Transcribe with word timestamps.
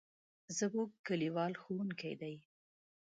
زموږ 0.57 0.89
کلیوال 1.07 1.53
ښوونکی 1.61 2.13
دی. 2.21 2.35